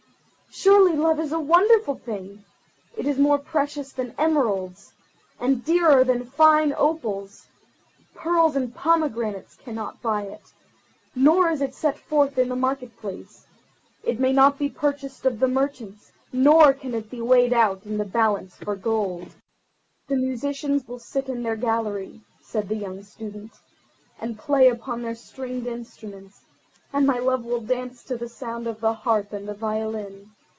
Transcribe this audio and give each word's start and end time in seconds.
Surely 0.53 0.97
Love 0.97 1.17
is 1.21 1.31
a 1.31 1.39
wonderful 1.39 1.95
thing. 1.95 2.43
It 2.97 3.07
is 3.07 3.17
more 3.17 3.37
precious 3.39 3.93
than 3.93 4.13
emeralds, 4.17 4.91
and 5.39 5.63
dearer 5.63 6.03
than 6.03 6.25
fine 6.29 6.73
opals. 6.77 7.47
Pearls 8.15 8.57
and 8.57 8.75
pomegranates 8.75 9.55
cannot 9.55 10.01
buy 10.01 10.23
it, 10.23 10.51
nor 11.15 11.49
is 11.49 11.61
it 11.61 11.73
set 11.73 11.97
forth 11.97 12.37
in 12.37 12.49
the 12.49 12.55
marketplace. 12.57 13.47
It 14.03 14.19
may 14.19 14.33
not 14.33 14.59
be 14.59 14.67
purchased 14.67 15.25
of 15.25 15.39
the 15.39 15.47
merchants, 15.47 16.11
nor 16.33 16.73
can 16.73 16.93
it 16.95 17.09
be 17.09 17.21
weighed 17.21 17.53
out 17.53 17.85
in 17.85 17.97
the 17.97 18.03
balance 18.03 18.55
for 18.57 18.75
gold." 18.75 19.33
"The 20.09 20.17
musicians 20.17 20.85
will 20.85 20.99
sit 20.99 21.29
in 21.29 21.43
their 21.43 21.55
gallery," 21.55 22.21
said 22.41 22.67
the 22.67 22.75
young 22.75 23.03
Student, 23.03 23.53
"and 24.19 24.37
play 24.37 24.67
upon 24.67 25.01
their 25.01 25.15
stringed 25.15 25.65
instruments, 25.65 26.41
and 26.91 27.07
my 27.07 27.19
love 27.19 27.45
will 27.45 27.61
dance 27.61 28.03
to 28.03 28.17
the 28.17 28.27
sound 28.29 28.67
of 28.67 28.81
the 28.81 28.91
harp 28.93 29.31
and 29.31 29.47
the 29.47 29.53
violin. 29.55 30.29